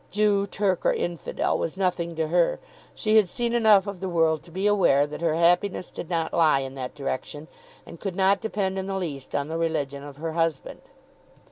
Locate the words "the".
3.99-4.09, 8.87-8.95, 9.47-9.59